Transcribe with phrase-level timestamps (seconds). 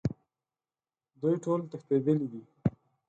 [1.19, 2.41] دوی ټول تښتیدلي دي